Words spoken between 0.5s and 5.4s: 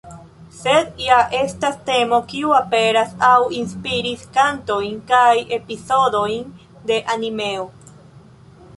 Sed ja estas temo kiu aperas aŭ inspiris kantojn kaj